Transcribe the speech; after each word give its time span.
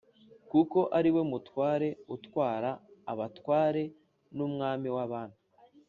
kuko 0.51 0.79
ari 0.97 1.09
we 1.15 1.21
Mutware 1.31 1.89
utwara 2.15 2.71
abatware 3.11 3.83
n’Umwami 4.37 4.87
w’abami, 4.95 5.37